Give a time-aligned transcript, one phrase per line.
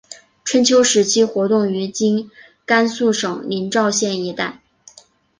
[0.43, 2.31] 春秋时期活动于今
[2.65, 4.63] 甘肃省临洮县一带。